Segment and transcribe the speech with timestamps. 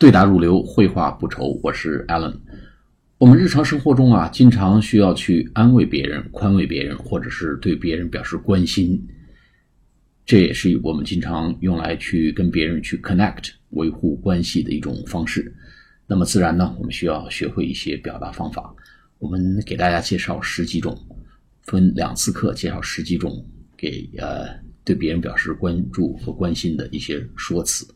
[0.00, 1.60] 对答如流，绘画不愁。
[1.62, 2.34] 我是 Alan。
[3.18, 9.06] 我们日常生活中啊，经常需要去安慰别人、宽慰别人，或者是对别人表示关心。
[10.24, 15.54] 这也是我们经常用来去跟别人去 connect、维护关系的一种方式。
[16.06, 18.74] 那么自然呢，我们需要学会一些表达方法。
[19.18, 20.98] 我们给大家介绍十几种，
[21.64, 23.44] 分两次课介绍十几种
[23.76, 24.48] 给呃
[24.82, 27.86] 对别人表示关注和关心的一些说辞。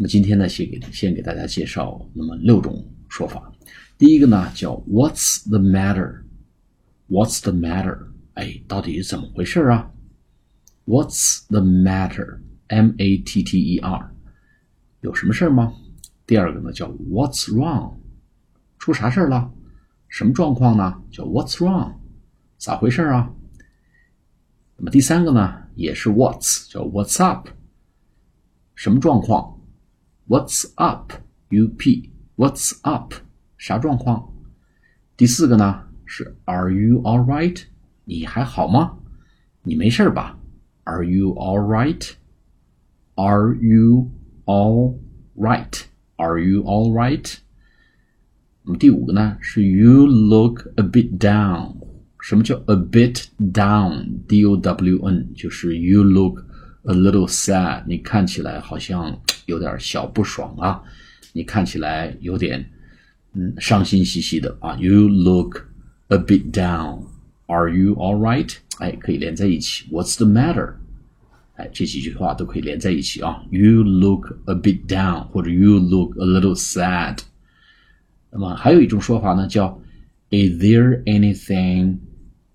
[0.00, 3.52] 那么今天呢，先给先给大家介绍那么六种说法。
[3.98, 8.06] 第一个呢叫 What's the matter？What's the matter？
[8.34, 9.90] 哎，到底怎么回事啊
[10.86, 14.14] ？What's the matter？M A T T E R，
[15.00, 15.74] 有什么事儿吗？
[16.28, 17.96] 第二个呢叫 What's wrong？
[18.78, 19.52] 出啥事儿了？
[20.08, 21.02] 什么状况呢？
[21.10, 21.94] 叫 What's wrong？
[22.56, 23.34] 咋回事啊？
[24.76, 27.48] 那么第三个呢也是 What's，叫 What's up？
[28.76, 29.57] 什么状况
[30.27, 31.13] ？What's up?
[31.49, 32.11] U P.
[32.35, 33.13] What's up?
[33.57, 34.33] 啥状况？
[35.15, 37.63] 第四个呢是 Are you all right?
[38.05, 38.97] 你还好吗？
[39.63, 40.39] 你没事吧？
[40.85, 42.11] Are you all right?
[43.15, 44.09] Are you
[44.45, 44.99] all
[45.35, 45.83] right?
[46.15, 47.37] Are you all right?
[48.63, 51.77] 那么第五个呢是 You look a bit down.
[52.19, 54.25] 什么叫 a bit down?
[54.27, 56.45] D O W N 就是 You look
[56.83, 57.83] a little sad.
[57.85, 59.21] 你看起来好像。
[59.47, 60.81] 有点小不爽啊，
[61.33, 62.69] 你看起来有点
[63.33, 64.75] 嗯伤心兮兮的啊。
[64.75, 65.65] You look
[66.07, 67.05] a bit down.
[67.47, 68.55] Are you all right？
[68.79, 69.85] 哎，可以连在一起。
[69.91, 70.75] What's the matter？
[71.55, 73.43] 哎，这几句话都可以连在一起啊。
[73.51, 77.19] You look a bit down，或者 You look a little sad。
[78.31, 79.79] 那么还有一种说法呢，叫
[80.29, 81.97] Is there anything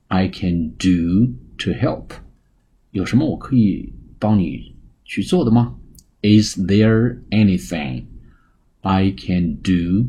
[0.09, 2.11] I can do to help？
[2.91, 5.77] 有什么我可以帮你去做的吗
[6.23, 8.07] ？Is there anything
[8.83, 10.07] I can do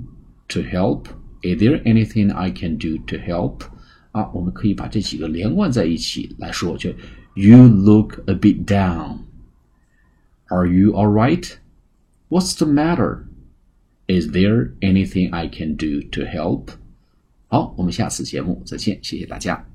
[0.49, 1.07] to help?
[1.41, 3.63] Is there anything I can do to help?
[4.11, 6.89] 啊，我们可以把这几个连贯在一起来说，就
[7.35, 9.19] You look a bit down.
[10.47, 11.57] Are you all right?
[12.29, 13.25] What's the matter?
[14.07, 16.71] Is there anything I can do to help?
[17.47, 19.65] 好，我们下次节目再见，谢谢大家。